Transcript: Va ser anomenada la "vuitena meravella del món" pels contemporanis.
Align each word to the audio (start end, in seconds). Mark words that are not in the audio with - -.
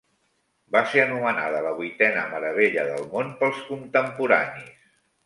Va 0.75 0.79
ser 0.93 1.01
anomenada 1.01 1.59
la 1.65 1.73
"vuitena 1.81 2.23
meravella 2.31 2.87
del 2.87 3.05
món" 3.13 3.29
pels 3.43 3.61
contemporanis. 3.69 4.73